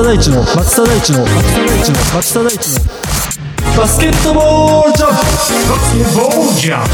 [0.00, 2.80] 田大地の松田大地の松田大地の松田大地の
[3.76, 6.90] バスケットボールジャンプバスケットボールジャンプ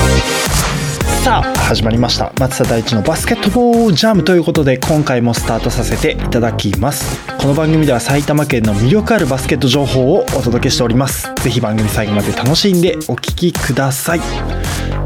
[1.22, 7.24] さあ始まりました松田大地のバスケットボールジャムということで今回もスタートさせていただきます。
[7.38, 11.32] この番組では埼玉県の魅力あるバスケット情報をお届けしております。
[11.42, 14.20] ぜひ番組最後まで楽しんでお聞きください。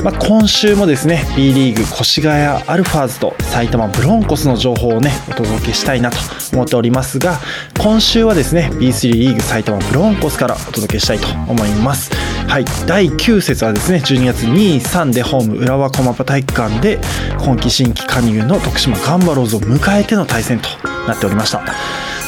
[0.03, 6.17] まあ、今週もですね B リーグ越谷アルファーズと埼玉ブロンコスの情報をねお届けしたいなと
[6.55, 7.39] 思っておりますが
[7.79, 12.11] 今週はですね B3 リーグ埼玉ブロンコスからお届けしたいと思います。
[12.49, 16.99] はい第9節はですね12月23でホーム浦和駒場体育館で
[17.39, 20.69] 今季新規加入の徳島ガンバローズを迎えての対戦と
[21.07, 21.63] なっておりました。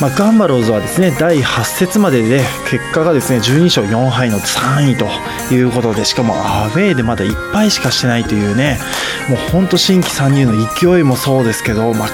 [0.01, 5.06] まあ、ガンバローズはですね第8節までで結果がですね12勝4敗の3位と
[5.55, 8.78] いうことでしかもアウェーでまだ1敗しかしてないというね
[9.28, 12.08] もうほんと新規参入の勢いもそうですけど、まあ、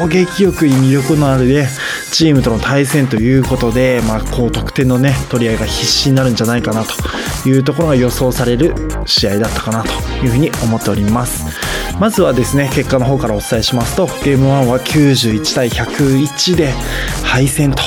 [0.00, 1.68] 攻撃力に魅力のあるね
[2.12, 9.90] チームとの対戦ということで、まあ、こう得点のね取り合いが必死になるんじゃないかなというところが予想される試合だったかなと
[10.24, 11.73] いうふうに思っております。
[12.00, 16.72] まずはですね結果の方からお伝えしますとゲーム1は91対101で
[17.24, 17.82] 敗戦と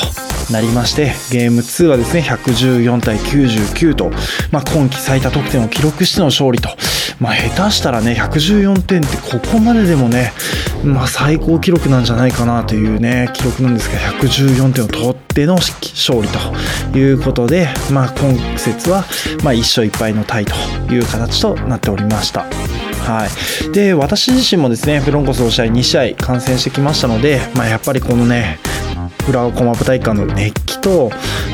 [0.51, 4.11] なりましてゲーム2はですね114対99と、
[4.51, 6.69] まあ、今季最多得点を記録しての勝利と、
[7.19, 10.31] まあ、下手したらね114点ってここまででもね、
[10.85, 19.03] まあ、最高記録なんじゃないかなというね記録なんですが114点を取っての勝利ということで、まあ、今節は
[19.43, 20.53] ま1勝1敗のタイと
[20.93, 22.45] いう形となっておりました。
[23.07, 28.59] はい、で私自身もですねブロンコスの試合2試合観戦してきましたので、まあ、やっぱりこのね
[29.29, 31.09] 浦和駒場体育館の熱気と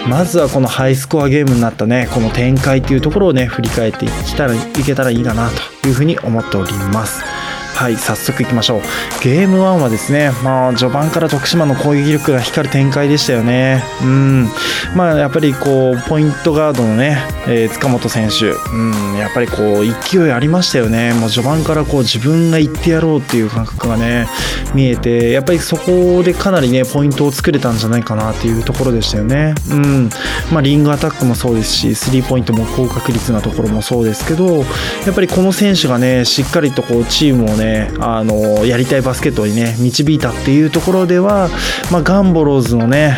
[0.10, 5.50] まずはこのハイスコアゲームになったねこの展開っていうところをね振り返っていたらいけたらいいかな
[5.82, 7.33] というふうに思っております。
[7.74, 8.82] はい早速いきましょう。
[9.24, 13.84] ゲーム1はですねまあ序盤から徳島の攻撃力が光る展開でしたよね。
[14.02, 14.48] うん。
[14.96, 17.18] まあやっぱりこうポイントガードのね、
[17.48, 18.52] えー、塚本選手。
[18.52, 21.14] うんやっぱりこう勢いありましたよね。
[21.14, 24.28] もう序盤からこう自分が行ってやろうっていう感覚がね
[24.74, 29.56] 見えてやっぱりそこでかなりねポイントを作れたんじゃないかなっていうところでしたよね。
[29.72, 30.10] うん。
[30.52, 34.64] まあリングアタックもそうですしスリーポイントも高確率なところもそうですけどや
[35.12, 41.50] っぱりこの選手がねしっかりとこうチームをねねあのやりたいバスケットにね導いたっていうところでは、
[41.92, 43.18] まあ、ガンボローズのね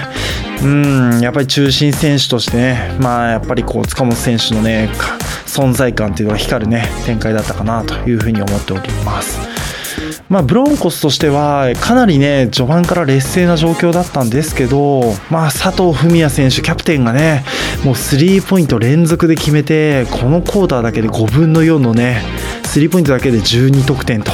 [0.63, 4.89] うんやっぱり中心選手としてねまあやっぱりこう塚本選手のね
[5.45, 9.55] 存在感っていうのが光るね展開だったかなというふうに思っております。
[10.27, 17.43] まあ、ブロンコスとしてはかなりね序盤から劣勢な状況だったんですけど、まあ、佐藤文也選手キャプテンがね
[17.83, 22.23] もうスリーポイント連続で決めてこのクォーターだけで5分の4のね
[22.75, 24.33] スリーポイントだけで12得点と。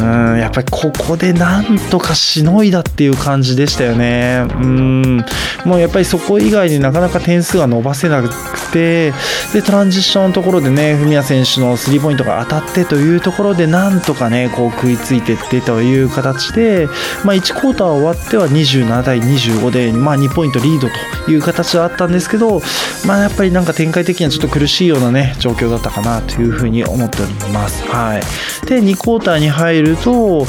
[0.00, 4.44] うんやっぱりここでなんとかしのいだっていう感じでしたよね。
[4.60, 5.24] うん。
[5.64, 9.12] もうやっぱりそこ以外になかなか点数が伸ばせなくて
[9.52, 16.88] でトランジッションのところでね文也選手のスリーポイントが当たってというところでなんとかねこう食いついてってという形で、
[17.24, 20.88] まあ、1クォーター終わっては27対25で、まあ、2ポイントリード
[21.24, 22.60] という形はあったんですけど、
[23.06, 27.67] まあ、やっぱりなんか展開的にはちょっと苦しいようなね状況だったかなというふうに思っております。
[27.88, 30.46] はい、で2クォーターに入ると、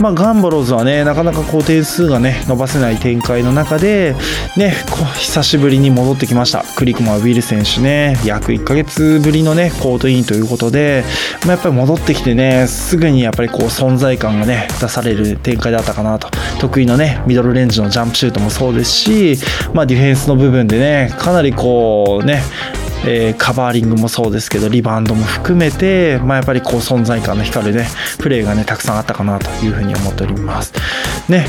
[0.00, 4.14] まあ、ガンバローズはねなかなかこう点数がね伸ばせない展開の中で、
[4.56, 6.64] ね、こう久しぶりに戻ってきました。
[6.76, 8.18] クリクマウィル選手ね。
[8.24, 11.04] 約1ヶ月ぶりのねコートインということで、
[11.42, 16.28] まあ、やっぱり戻ってきてねすぐにやっぱりこう存在感がね出される展開だったかなと。
[16.60, 19.36] 得意のねミドルレンジのジャンプシュートもそうですし、
[19.72, 22.42] まあ、ディフェンスの部分でねかなりこうね
[23.06, 27.86] えー、カバーリングもそうですけどリバウンドも含めて、まあ、やっぱりこう存在感の光るね
[28.18, 30.72] プレーがねたくさんあったかなというふうに思っております。
[31.28, 31.46] ね、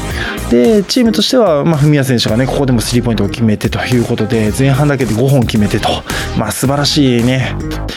[0.50, 5.90] でチームとしては、まあ、文也選手がねここでもスリーポイントを決めてということで前半だけで5本決めてと、
[6.38, 7.56] まあ、素晴らしいね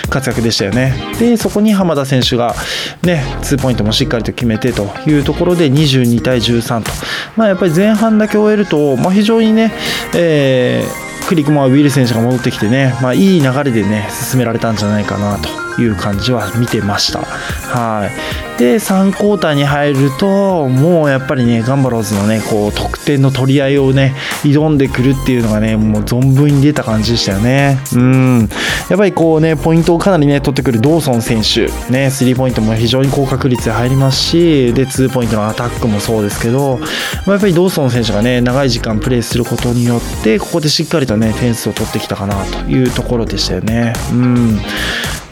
[0.09, 0.95] 活躍でしたよね。
[1.19, 2.55] でそこに浜田選手が
[3.03, 6.91] ね2ポイントもしっかりと決めてというところで22対13と、
[7.37, 9.73] まあ、やっぱり前半だけ終えると、まあ、非常にね、
[10.15, 15.64] えークリクマウィル選手が戻ってきてね、まあ、いい流れでね進められたんじゃないかなと。
[15.79, 17.21] いう感じは見てました。
[17.21, 18.45] はい。
[18.59, 27.79] で3クォーターに入るともうやっぱりねガンバローズのねこう得点の取り合いをね挑んでくるっていうのがねもう存分に出た感じでしたよね。
[27.95, 28.49] うん。
[28.89, 31.67] やっぱりこうねポイントをかなりね取ってくるドーソン選手。
[31.91, 36.87] ねスリーポイントも非常に高確率で入りますしで2ポイントのアタックもそうですけど、ま
[37.29, 43.95] あ、やっぱりドーソン選手がね長い時間プレーすることによってここでしっかりとね点数を取ってきたかなというところでしたよね。
[44.13, 44.61] うん。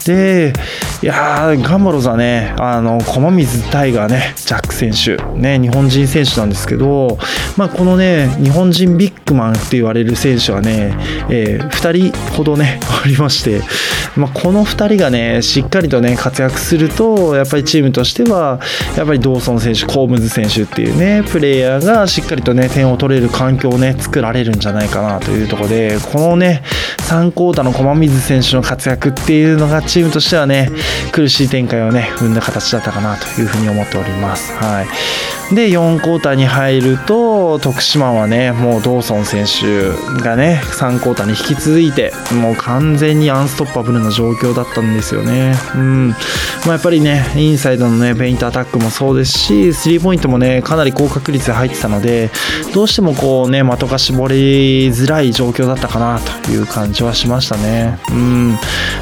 [0.05, 0.53] で
[1.01, 7.17] いやーガンバローズはねあの駒水タイガーねジャック選手ね日本人選手なんですけど、
[7.57, 10.95] まあ、このね日本人ビッグマンって言われる選手はね、
[11.29, 13.61] えー、2人ほどね ありまして、
[14.15, 18.59] まあ、この2人がねしっかりとね活躍するとやっぱりチームとしては
[18.95, 26.63] やっぱりドーソン選手コームズ選手っていうねプレイヤーがしっかりとね点を取れる環境をね作られるんじゃないかなというところでこのね
[26.99, 30.71] 3クォーターの駒水選手の活躍っていうのがチームとしてはね
[31.11, 34.51] 苦しい展開をね踏んだ形だったかなというふうに思っております。
[34.53, 34.87] はい
[35.53, 39.89] で4クォーターに入ると徳島はねもうドーソン選手
[40.23, 42.11] がね3クォーターに引き続いて
[42.41, 45.53] もう完全にアンストッパブルな状況だったんですよね。
[45.75, 46.15] うんま
[46.69, 52.31] あ、やっぱりねインサイドのねペイントアタックもそうですしスリーポイントもねかなり高確率で入ってたので
[52.73, 57.99] どうしてもこうね的が絞りづらい状況だったかなという感じはしましたね。
[58.09, 58.57] うん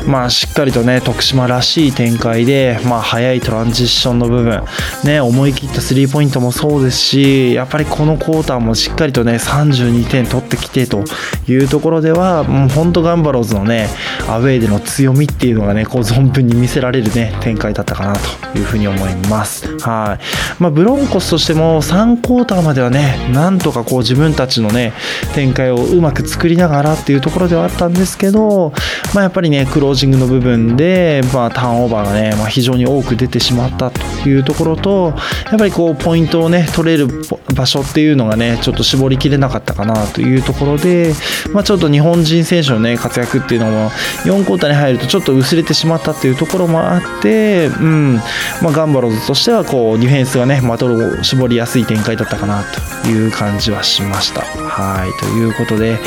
[0.07, 4.63] まあしっかりとね徳島らしい展開でまあ早いトランジッションの部分
[5.03, 11.03] ね思い切ったスリーポイントもそうですしやっぱりこのクォーターもしっかりとね32点取ってきてと
[11.47, 13.87] いうところではもう本当ガンバローズのね
[14.27, 19.77] アウェーでの強みっていうのがねこう存分に見せられるね展開だったかなというふうに思います。
[19.79, 20.61] はい。
[20.61, 24.93] まあブロンコスとしても3クォーターまではねなんとかこう自分たちのね
[25.33, 28.73] 展開をうまく作りながらっていうところではあったんですけど
[29.13, 35.13] まあやっぱりねクロージングの部分でまあターンオーバーがね、まあ、非常に多く出てしまったというところと
[35.49, 37.07] やっぱりこうポイントをね取れる
[37.55, 41.13] 場所っていうのがねちょっと絞りきれなかったかなというところで、
[41.53, 43.89] まあ、ちょっと日本人選手のね活躍っていうのも
[44.25, 48.15] 4クォーターに入るとちょっと薄れてしまったっていうところもあって、うん
[48.61, 52.63] まあ、ガンバローズとしてはこうディフェンスがね的を絞りやすい展開だったかな
[53.03, 54.41] という感じはしました。
[54.41, 55.97] はいということで、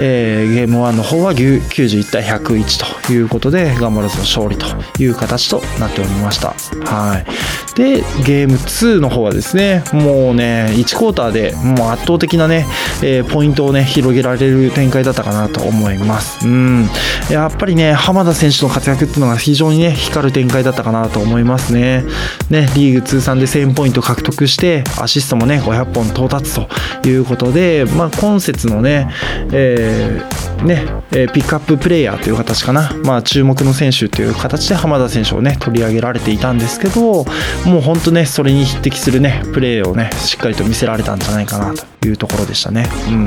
[0.00, 4.66] えー、ゲーム1の方は91対101ということでガンバローズの勝利と
[5.02, 6.54] いう形となっておりました。
[6.84, 9.54] はいでゲーム2の方はです。
[9.54, 12.66] ねもうね1クォーターでもう圧倒的なね、
[13.02, 16.46] えー、ポイントをね広げられる展開だったかなと思います。
[16.46, 16.88] うん
[17.30, 21.74] やっぱりね浜田選手の活躍っていうのが非常にね光る展開だったかなと思います。
[21.74, 22.04] ね
[22.48, 29.10] ねリーグ通算で1000ポイント獲得してアシストもね500本到達ということでまあ今節のね、
[29.52, 37.24] えー、ね、え、ピックアッププレイヤーという形かな、まあ、注目の選手という形で浜田選手をね取り上げられていたんですけど
[37.64, 41.95] もう本当ねそれに匹敵するねプレーをねしっかりと見せられたんじゃないかなと。
[42.06, 42.88] いうところでしたね。
[43.08, 43.24] うん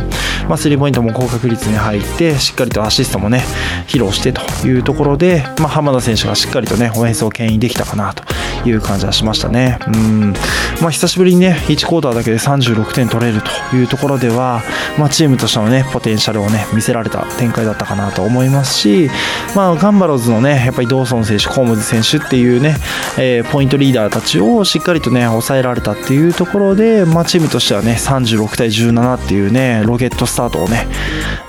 [0.47, 3.43] まあ、スリーポイントも高確率に入ってしっかりとアシストもね
[3.87, 8.23] 披露してというところで、まあ、浜田選手がしっかりとねオフェンスを牽引できたかなと
[8.67, 9.77] いう感じはしましたね。
[9.87, 10.33] うん
[10.81, 14.61] まあ、久しぶりにね1クォーターだけで36点取れるというところでは、
[14.97, 19.09] まあ、チームとしてのねポテンシャルをね見せられた展開だったかなと思いますし、
[19.55, 22.75] まあ、ガンバローズのねやっぱりドーソン選手コームズ選手っていうね、
[23.17, 30.87] えー、ポイントリーダーたちをしっかりとね抑えられたっていうところで、まあ、チームとしてはね36対17っていうねロケットスタートをね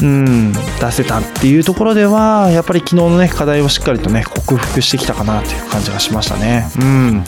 [0.03, 6.67] うん出せたっていうところではやっぱり昨日のね課題をしっかりとね克服してきたかなという感じがしましたね。
[6.79, 7.25] うん。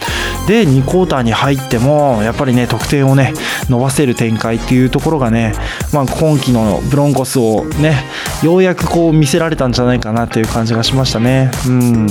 [0.46, 3.32] で2クォーターに入ってもやっぱりね得点をね
[3.68, 5.54] 伸ばせる展開っていうところがね、
[5.92, 8.04] まあ、今季のブロンコスをね
[8.42, 11.50] ようやくこう見せられたんじゃないかなっていう感じがしましたね。
[11.66, 12.06] うん。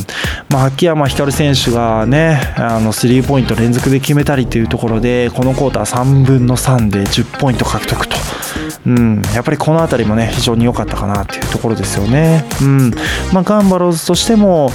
[0.49, 8.21] まあ秋山光選手がねあのスリーポイント連続で決めたりっていうところでこのクォーター3分の3で10ポイント獲得と
[8.85, 12.43] うん、やっぱりこの辺りもね非常に良かったかなっていうところですよね。
[12.61, 12.91] うん
[13.31, 14.71] まあ、ガンバローズとしても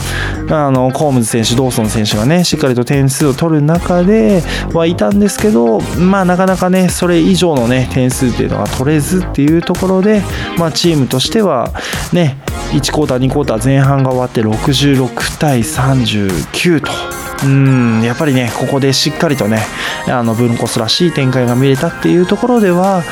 [0.48, 10.22] あのコームズ選手、ドーソン選手がねしっかりと点数を取る中ではいたんですけど、まあ、なかなかねそれ以上のね点数っていうのが取れずっていうところで、
[10.58, 11.72] まあ、チームとしては
[12.12, 12.38] ね
[12.72, 17.15] 1クォーター、2クォーター前半が終わって66対39と。
[17.44, 19.64] うんやっぱりねここでしっかりとね
[20.08, 23.02] あのブンコスらしい展開が見れたっていうところでは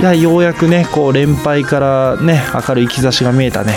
[0.00, 3.74] いやようやくねこう連敗からね明るい兆しが見えたね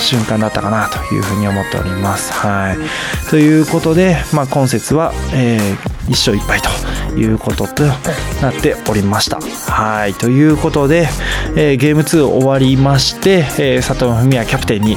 [0.00, 2.32] 瞬間だったかなというふうに思っております。
[2.32, 6.70] はい、ということで、まあ、今節は、えー、1勝1敗と
[7.16, 9.38] いうこととなっておりました。
[9.72, 11.08] はいということで、
[11.56, 14.96] えー、ゲーム2終わりまして、えー、佐藤文也キャプテンに、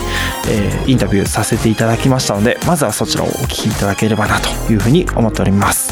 [0.49, 5.82] えー、インタビューさせていただきましたのでまずはそちらをお聞きいただければなというふうに思っております。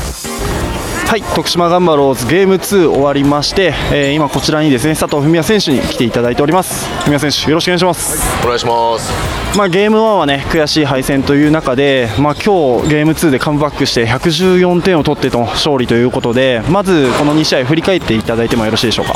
[1.12, 6.88] はい徳島ガンバローズゲーム2終わりまして、えー、今こちらにですね佐藤文也選手に来ていただいております。
[7.04, 9.58] 文也選手よろしくお願いします、お願いします。
[9.58, 19.16] まあ、ゲーム1はね悔しい敗戦という中で、まあ、今日ゲーム2でカムバックして114点を取っての勝利ということでまずこの2試合振り返っていただいてもよろしいでしょうか、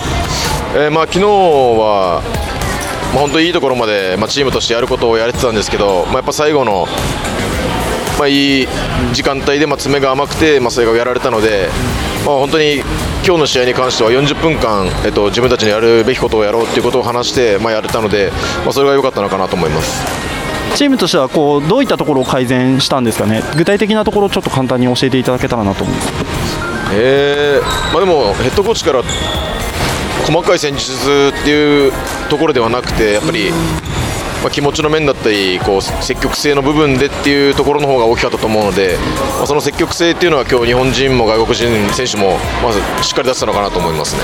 [0.75, 2.21] えー、まあ昨日は
[3.13, 6.85] まあ、本当にいいところまで、まあ、チームとしてやることをやれてたんですけど、まあ、やっぱ最後の、
[8.17, 8.67] まあ、いい
[9.13, 11.69] 時間帯で、まあ、爪が甘くて、まあ、それがやられたので、
[12.25, 12.75] まあ、本当に
[13.25, 18.31] 今日の試合に関しては40分間、えっと、自分たちのやるべきことをやろうということを話して、まあ、やれたので、
[18.63, 20.03] まあ、それが良かったのかなと思います。
[20.75, 26.11] チームとしてはこうどういったところを改善したんですかね、具体的なところをちょっと簡単に教えていただけたらなと思います、
[26.93, 29.01] えーまあ、でもヘッドコーチから
[30.27, 31.93] 細かい戦術っていう
[32.29, 33.53] ところではなくてやっぱり、
[34.45, 38.95] まあ、気持ちの面だったりこう積極性の部分でっていうところの方が大きかったと思うので、
[39.39, 44.21] まあ、その積極性っていうのは今日日本人も外国人選手もまずしっかり出せたのかなと思いますね。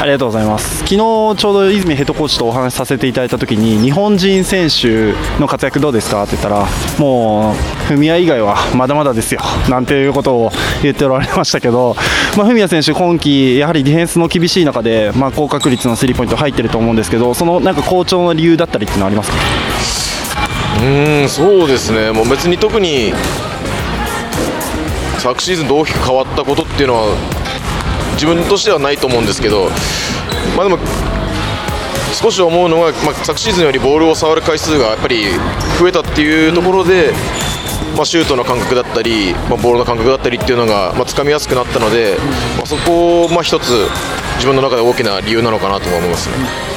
[0.00, 0.78] ありがとうございます。
[0.78, 6.66] 昨日ちょうど泉ヘッドコーチとお話しさせていただいた時に日本人選手の活躍どうですかって言ったら
[6.98, 7.54] も
[7.88, 9.40] う文谷以外はまだまだですよ
[9.70, 10.50] なんていうことを
[10.82, 11.94] 言っておられましたけど、
[12.36, 19.36] まあ、文谷選手今季やはりディフェンスの厳しい中で、まあ、高確率のスリーポイント入ってると思うんですけどそのなんか好調の理由だったりっていうのはありますか？
[20.82, 23.12] うんそうですね、もう別に特に
[25.18, 27.16] 昨シーズンと大きく変わったことっていうのは
[28.14, 29.68] 自分としてはないと思うんですけど、
[30.56, 30.78] まあ、でも
[32.20, 35.24] 少し思うのは、まあ、昨シーズンよりボールを触る回数がやっぱり
[35.78, 37.12] 増えたっていうところで、
[37.96, 42.16] まあ、シュートの感覚だったり、まあ、ボールの感覚だったりっていうのが、まあ、掴みやすくなったので、
[42.56, 43.70] まあ、そこを、まあ、一つ
[44.34, 46.71] 自分の中で大きな理由なのかなと思いますね。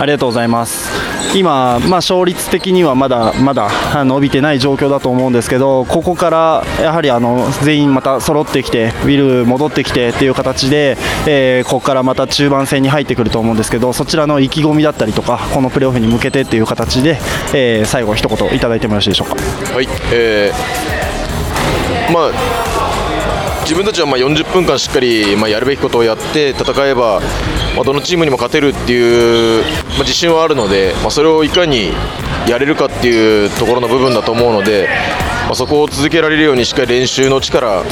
[0.00, 0.90] ありがとうございます。
[1.34, 3.68] 今、まあ、勝率的にはまだまだ
[4.04, 10.96] 伸びてない状況だと思うんですけどここからやはりあの全員また揃ってきてウィル戻ってきてっていう形で、
[11.26, 17.18] えー、ここからまた中盤戦に入ってくると思うんですけどそちらの意気込みだったりとかこのプレーオフに向けてっていう形で、
[17.52, 19.34] えー、最後一言いただいてもよろしいでしょうか。
[19.74, 21.04] はい、えー
[22.12, 22.63] まあ
[23.64, 27.20] 自分たちはまあ40分間しっかりまあやるべきことをやって戦えば、
[27.74, 31.88] まあ、どのチームにも勝てるっていう、まあ、自信はあるので、まあ、それをいかに
[32.46, 34.86] やれるかっていうところの部分だと思うので、
[35.46, 37.84] まあ、そこを続けられるようにしっかり練習の力、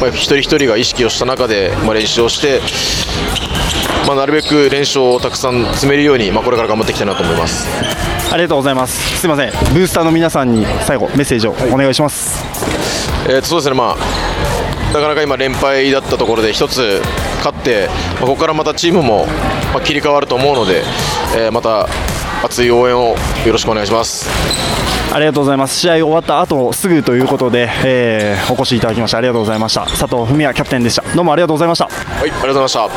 [0.00, 2.60] まあ、一人一人が意識をした中で、まあ、練習をして、
[4.08, 7.68] まあ、なるべく練習をたくさん詰めるように、まあ、これから頑張っていきたいなと思います。
[8.32, 9.20] ありがとうございます。
[9.20, 9.50] すみません。
[9.72, 13.76] ブースターの皆さんに最後メッセージをお願いします、はい、えー、そうですね。
[13.76, 14.29] まあ
[14.92, 17.00] なかなか今、連敗だったところで1つ
[17.38, 17.88] 勝って、
[18.20, 19.26] ここからまたチームも
[19.84, 20.82] 切り替わると思うので、
[21.36, 21.86] えまた
[22.44, 23.14] 熱い応援を
[23.46, 24.28] よろしくお願いします。
[25.12, 25.78] ありがとうございます。
[25.78, 29.82] 試合終わった後すぐということで、えー、お越しいただきましてありがとうございました。
[29.86, 31.02] 佐藤文也キャプテンでした。
[31.14, 31.86] どうもありがとうございました。
[31.86, 32.88] はいありがとうございました。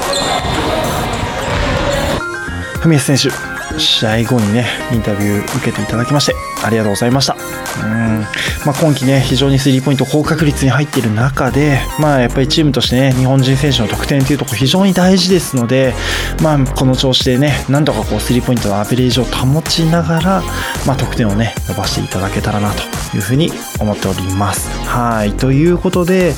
[2.82, 7.36] 文也選手試合後にね、インタビュー受けていただきまして、ありがとうございました。
[7.84, 8.22] うん。
[8.66, 15.94] まあ、今季ね、非常にスリーポイント高確率に入っている中で、まあ、やっぱりチームとしてね、日本人選手の得点というところ非常に大事ですので、
[16.42, 20.44] まあ、この調子でね、なんとかこう、スリーポイントのアベレージを保ちながら、
[20.86, 22.84] まあ、得点をね、伸ばしていただけたらなと
[23.16, 24.70] いうふうに思っております。
[24.88, 25.34] はい。
[25.34, 26.34] ということで、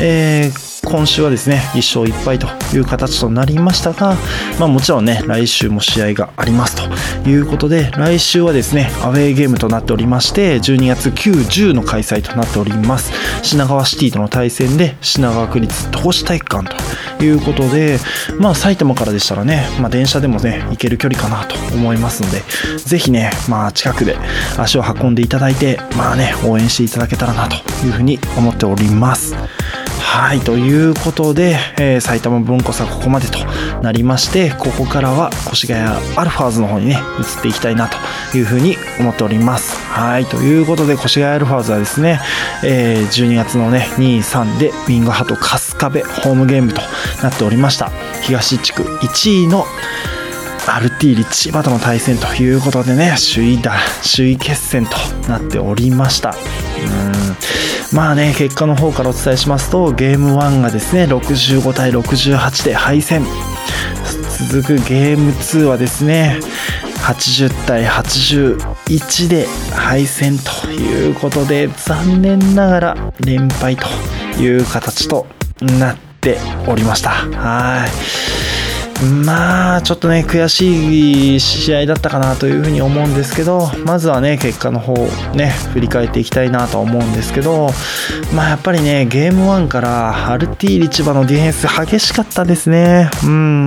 [0.00, 4.14] えー今週はですね、1勝1敗という形となりましたが、
[4.60, 13.12] まあもちろんね、来週も試合がありますということで、来週はですね、アウェーゲームとなっておりまして、12月9、10の開催となっております。
[13.42, 16.76] 品川シティとの対戦で、品川区立戸越体育館
[17.18, 17.98] ということで、
[18.38, 22.42] まあ埼玉からでしたらね、まあ電車でもね、行ける距離かなと思いますので、
[22.78, 24.16] ぜひね、まあ近くで
[24.56, 29.34] 足を運んでいただいて、まあね、応援していただけたらなというふうに思っております。
[30.06, 33.38] はいということで、えー、埼玉文庫さんここまでと
[33.82, 37.98] なりましてここからは越谷アルファーズの方にね移っていきたいなと
[38.38, 39.76] いうふうに思っております。
[39.90, 42.20] はいということで越谷アルファーズはですね、
[42.64, 46.80] えー、12月のね23でウィングハート春日部ホームゲームと
[47.22, 47.90] なっておりました。
[48.22, 49.66] 東地区1位の
[50.68, 53.74] アルティーリ千葉との対戦ということでね首位だ
[54.16, 54.96] 首位決戦と
[55.28, 56.34] なっておりました。
[56.80, 57.36] うん
[57.92, 63.24] まあね、結果の方からお伝えしますと、ゲーム1がですね、65対68で敗戦。
[64.50, 66.38] 続くゲーム2はですね、
[67.06, 73.86] 80対81で敗戦ということで、残念ながら連敗と
[74.40, 75.26] いう形と
[75.78, 77.10] なっておりました。
[77.10, 78.45] はい。
[79.24, 84.94] まあちょっとね悔しい試合だったかなというふうに思うんですけどまずはね結果の方
[85.34, 87.70] ね振り返っていきたいなと思うんですけど
[88.34, 93.10] まあやっぱりねゲーム1からアルティーリ千葉のディフェンス激しかったですね。
[93.24, 93.64] うん。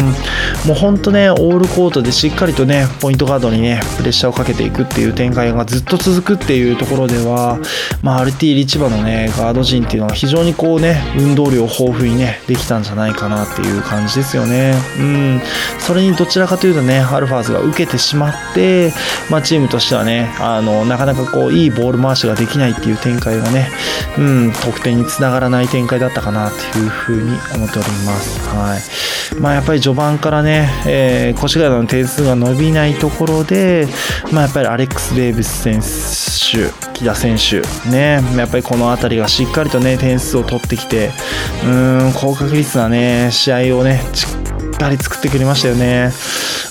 [0.66, 7.60] もうほんとねオールコートでしっかりとねポイントガードにねプレッシャーをかけていくっていう展開がずっと続くっていうところでは
[8.02, 14.74] まあアルティーリ千葉のねガード陣っていうのは非常にこうね運動量豊富にねできたんじゃないかなっていう感じですよね、
[15.80, 18.92] それにどちらかというとね、アルファーズが受けてしまって、
[19.30, 23.70] まあ、チームとしてはね、あのなかなかこういいボール回しができないっていう展開がね、
[24.18, 28.40] うん、得点につながらない展開だったかなというふうに思っております。
[28.50, 33.88] はいまあ、やっぱり序盤からね、えー、越谷の点数が伸びないところで、
[34.32, 41.12] まあ、やっぱりアレックス・デイビス選手、木田選手、ね、やっぱりこの辺りがしっかりとね、点数を取ってきて、
[41.66, 44.02] うん、高確率なね、試合をね、
[44.80, 46.14] しっかり作ってくれましたよね。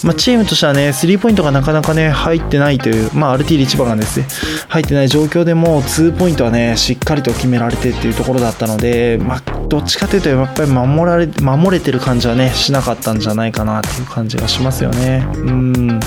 [0.03, 4.27] まあ、チームとしてはね、スリーポイントがなかなかね、入ってないという、まあ、RT 一番がですね、
[4.69, 15.27] 入ってない状況でも、ツーポイントはね、しっかりと決められてっていうところだったので、まあ、どっちかというと、やっぱり守られ、守れてる感じはね、しなかったんじゃないかなっていう感じがしますよね。
[15.35, 16.01] うん。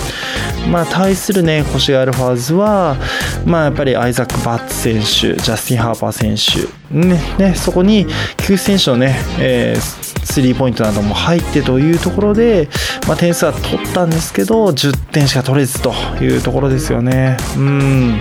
[0.71, 2.95] まあ、対するね、越谷アルファーズは、
[3.45, 12.69] まあ、やっぱりアイザック・バッツ選手、ジャスティン・ハーパー選手、ね、ねそこに、9選手のね、えースリーポイントなども入ってというところで、
[13.07, 17.37] まあ、点数は取ったんですけど10点しか取れずというところですよね。
[17.57, 18.19] うん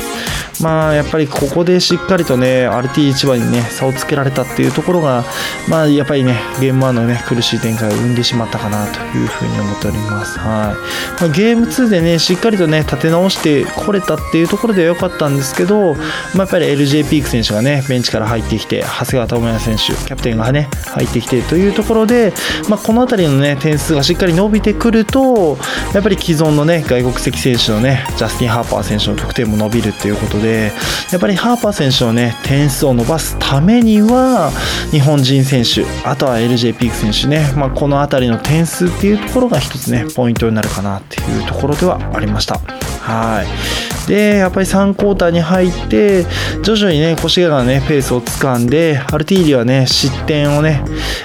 [0.63, 5.25] まあやっぱりここでしっかりとね RT1 番にね差をつけられたっていうところが
[5.69, 10.39] まあやっぱりねゲーム1のね苦しい展開を生んでしまったかなというふうに思っております。
[10.39, 22.33] はいまあ、ゲーム2でねしっかりとね立て直してこれたっていうところでは良かったんですけど、まあ、やっぱり LJ ピーク選手がねベンチから入ってきて長谷川智也選手キャプテンがね入ってきてというところで、
[22.69, 25.57] まあ、この辺りのね点数がしっかり伸びてくると
[25.95, 30.73] やっぱり既存のね外国籍選手のねジャスティン・ハーパー選手の得点も伸びるっていうことでで
[31.13, 34.51] やっぱりハーパー選手のね点数を伸ばすためには
[34.91, 42.61] 日本人選手あとは LJ ピーク選手ね、まあ、この辺りの点数っていうところが一つねポイントになるかなっていうところではありました。
[43.01, 43.91] はい。
[44.11, 46.25] でやっぱり3クォーターに入って
[46.63, 50.83] 徐々にね越谷がねペースをつかんでアルティーリはね失点をね、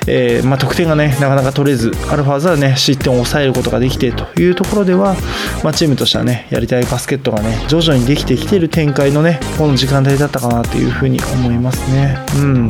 [0.08, 5.15] えーまあ、得点がねなかなか取れずアルファーズはね失点を抑えることができてというところでは、
[5.63, 12.17] まあ、チームとしてはねやりたいバスケットがね徐々にできてきている展開のねこの時間帯だったかなというふうに思いますね。
[12.38, 12.67] うん。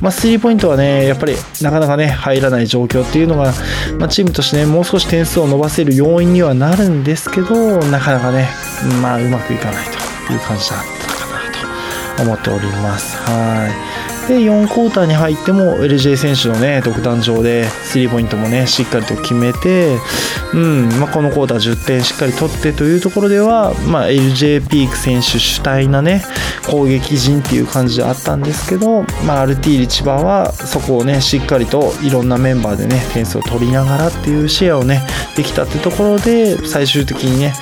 [0.00, 3.52] まあスリーポイントはねやっぱりなかなかね入らない状況っていうのが、
[3.98, 8.45] まあ、チームとしてねもう少し点数を伸ばせる要因にはなるんですけどなかなかね
[9.02, 9.86] まあうまくいかない
[10.26, 13.16] という感じだったかなと思っております。
[13.18, 13.95] はい。
[14.28, 19.98] で4クォーターに入っても LJ 選手のね独壇場でスリーポイントもねしっかりと決めて、
[20.52, 26.22] うんまあ、このクォーター10点しっかり取ってというところでは、まあ、LJ ピーク選手主体なね
[26.68, 35.02] 攻撃陣っていう感じであったんですけど、まあ、アルティーリ千葉はそこをねしっかりといろんなメンバーでね点数を取りながらっていうシェアをね
[35.36, 37.54] できたってところで最終的にね、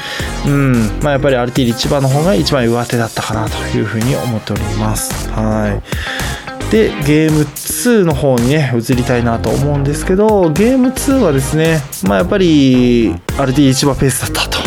[0.47, 0.73] うん
[1.03, 5.29] まあ、やっぱりアルティーリ千葉の方が一番上手だったかなというふうに思っております。
[5.31, 5.71] は
[6.21, 6.24] い
[6.71, 14.59] でゲーム2の方にね移りたいなと思うんですけどゲーム2はですねまあやっぱり RT 一番ペースだった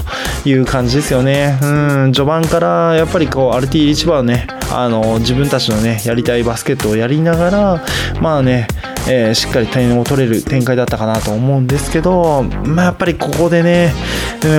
[0.43, 1.60] という感じですよね。
[1.62, 1.65] う
[2.07, 7.86] ん序盤からやっぱりこう RT 一番ねあの自分たちのねやりたいバスケットをやりながら
[8.21, 8.67] まあね
[9.10, 13.93] えー、しっかり点を取れる展開だったかなと思うんですけど、まあ、やっぱりここでね、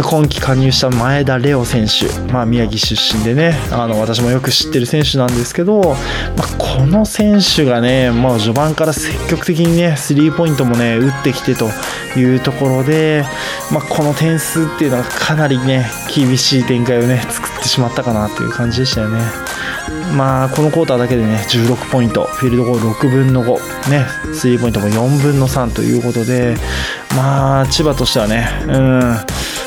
[0.09, 5.81] 今季加入した前田レオ選手、まあ、宮城出身でねあの私もよく知ってる選手なんですけど、
[6.37, 11.69] まあ、この選手がね、まあ、序盤から積極的にねスリーポイントもね打ってきてと
[12.19, 13.25] いうところで、
[13.73, 19.48] まあ、この点数っていうのはかなりね厳しい展開をね作ってしまったかなという感じでしたよね。
[20.17, 22.25] まあこのクォーターだけでね16ポイント。
[22.25, 24.07] フィールドゴール6分の5ね。
[24.35, 26.57] スリーポイントも4分の3ということで
[27.17, 29.17] まあ千葉としてはねうん。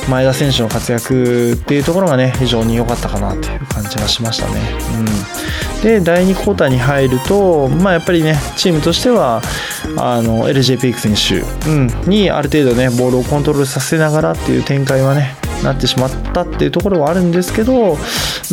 [0.10, 4.60] 前田選手の活躍っていうところがね非常に良かったかなという感じがしましたね。
[5.78, 9.42] うん、で第2クォーターに入るとまあやっぱりねチームとしては
[9.98, 17.96] あの LJ ピーク選手、うん、にある程度ねボールをコントロールさせながらっていう展開はねなってしまったっていうところはあるんですけど、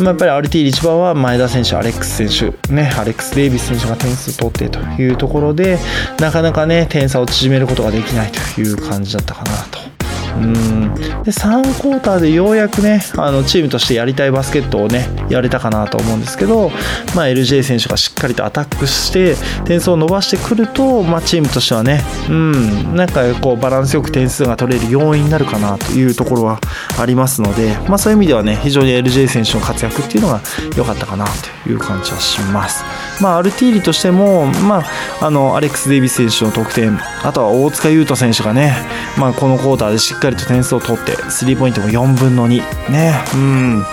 [0.03, 5.77] まあ、やっぱり RT 一番は前田選手、アレックス選手、ね、アレックス・デイビス選手が点数取ってというところで、
[6.19, 9.98] なかなかね、点差を縮めることができないという感じだったかなと。
[10.39, 16.69] うんで3クォーターでようやくねあのチームとしてやりたいバスケットをねやれたかなと思うんですけど、
[17.15, 26.59] まあ、LJ 選手がしっかりとアタックして点数を伸ばしてくると、まあ、チームとしてはねうんなんかこうバランスよく点数が取れる要因になるかなというところは
[26.97, 30.41] ありますので、まあ、そういう意味ではね非常に LJ 選手の活躍っていうのが
[30.75, 31.25] 良かったかな
[31.63, 33.08] という感じはします。
[33.21, 34.83] まあ、アルティーリとしても、ま
[35.21, 38.73] あ、あのアレックス・デイビス選手の得点あとは大塚優斗選手がね、
[39.17, 43.13] まあ、このクォーターでしっかりと点数を取ってスリーポイントも4分の2ね。
[43.33, 43.85] うん。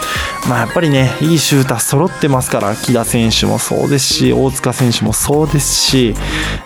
[0.48, 6.14] まあ、やっぱりねいいシューター揃ってますから木田選手もそうですし大塚選手もそうですし、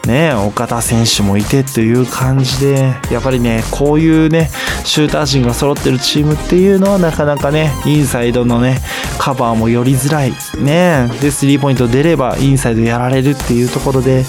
[0.07, 4.51] ね、岡田選手もいてという感じでやっぱりねこういうね
[4.85, 8.81] シューター陣が揃ってるチームっていうのはなかなかねインサイドのね
[9.19, 10.33] カバーも寄りづらい。
[10.59, 11.09] ね。
[11.21, 14.25] でスリーポイント出ればインインサイドやられるっていうところで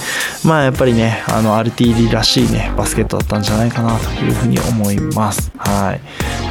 [0.46, 5.52] まあやっぱりねあの RTD らしいねバスケットだったんじゃないかなというふうに思います。
[5.58, 6.02] はい。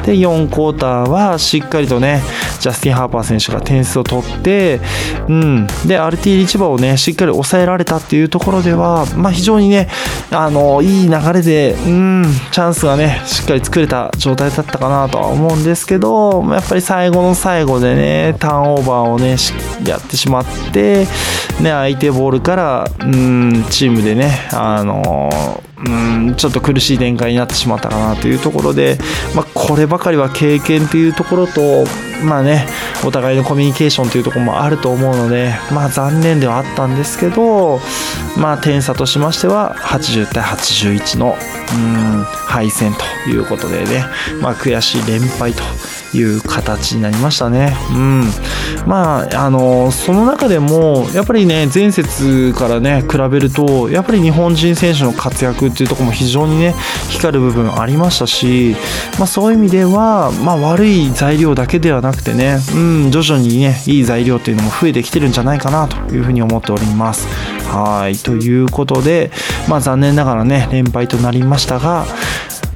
[0.04, 2.22] で4クォーターはしっかりとね
[2.60, 4.80] ジャスティン・ハーパー選手が点数を取って
[5.28, 5.66] うん。
[5.86, 9.88] で RTD 千葉をねしっかり抑えられたっていうところではまあ非常にね
[10.30, 12.24] あのいい流れでうん。
[12.52, 19.36] チャンスがねしっかり作れた状態だったかなとは思うんですけどやっぱり最後の最後でねターンオーバーをね
[19.88, 21.06] やってしまって
[21.60, 23.64] ね相手ボールからうん。
[23.70, 25.30] チームでねあの
[25.86, 28.98] うんちょっと苦しい展開になってしまったかなというところで、
[29.34, 31.84] まあ、こればかりは経験というところと、
[32.24, 32.66] まあね、
[33.04, 37.80] お互いのコミュニケーションというところもあると思うので、まあ、残念ではあったんですけど、
[38.38, 41.34] まあ、点差としましては80対81の
[41.72, 42.92] うん敗戦
[43.24, 44.04] ということでね、
[44.42, 45.62] まあ、悔しい連敗と。
[46.14, 47.76] いう形になりましたね。
[47.90, 48.24] うん。
[48.86, 56.74] まあ、あの、その中でも、やっぱりね、前節からね、比べると、やっぱり日本人選手の活躍っていうところも非常にね、
[57.10, 58.76] 光る部分ありましたし、
[59.18, 67.28] まあそういう意味では、まあ悪い材料だけではなくてね、うん、徐々にね、いい材料っていうのも増えてきてるんじゃないかなというふうに思っております。
[67.68, 68.16] はい。
[68.16, 69.30] ということで、
[69.68, 72.04] まあ残念ながらね、連敗となりましたが、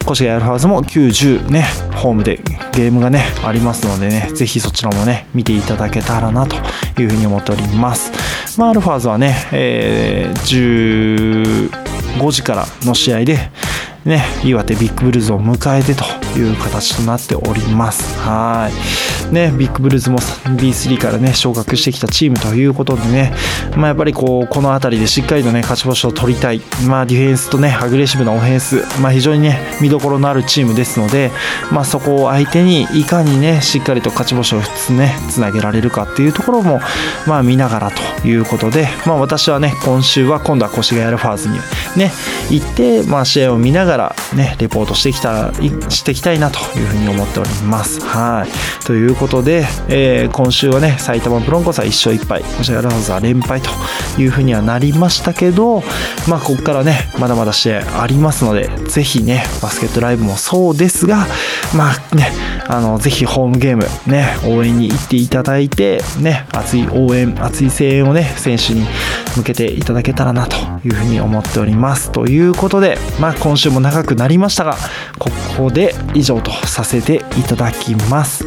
[0.06, 1.64] 越谷アルファーズも90ね、
[1.96, 2.36] ホームで
[2.72, 6.56] ゲームがね、ありますのでね、ぜひそちらもね、見ていただけたらなと
[7.00, 8.12] いうふうに思っております。
[8.58, 11.70] まあ、アルファーズはね、えー、
[12.18, 13.38] 15時からの試合で、
[14.04, 16.04] ね、岩手ビッグブルーズを迎えてと
[16.38, 18.18] いう形となっております。
[18.18, 18.70] は
[19.30, 19.32] い。
[19.32, 23.32] ね、ビッグブルーズも B3 からね、昇格してきたチームということでね、
[23.76, 26.60] まあ、やっぱりこう、この辺りでしっかりとね、勝ち星を取りたい。
[26.86, 31.30] まあ、ディフェンスとね、アグレッシブなオフェンス、まあ、非常にね、見どころのあるチームですので、
[31.72, 36.80] まあ、そこを相手にいかにね、しっかりと勝ち星をつね、つなげられるかっていうところも、
[37.26, 41.58] まあ、見ながらということで、まあ、私はね、今週は今度は越谷アルファーズに
[41.96, 42.12] ね、
[42.50, 45.52] 行って、まあ、試合を見ながらね、レポートしてきた、
[45.88, 48.00] してきたたいなというふうに思っております。
[48.00, 48.84] はい。
[48.86, 53.70] ということで、えー、今週はね、埼玉ブロンコスは1勝1敗、こちらランズは連敗と
[54.20, 55.82] いうふうにはなりましたけど、
[56.26, 61.26] まあ、ここからね、まだまだ試合ありますので、ぜひね、バスケットライブもそうですが、
[61.76, 62.32] まあね、
[62.66, 68.86] あの、ぜひホームゲーム、ね、応援に行っていただいて、ね、熱い応援、熱い声援をね、選手に
[69.36, 72.10] 向けていただけたらなというふうに思っております。
[72.12, 74.76] ということで、まあ、今週も長くなりましたが、
[75.18, 78.44] ここで以上とさせていただきます。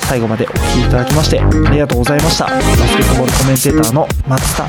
[0.00, 2.46] 最後までお聴きいただきましてありがとうございました。
[2.46, 4.66] バスケットボールコメンテーターの松田。